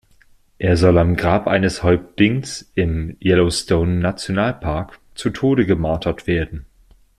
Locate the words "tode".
5.29-5.67